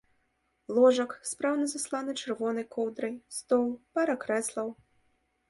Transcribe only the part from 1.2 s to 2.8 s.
спраўна засланы чырвонай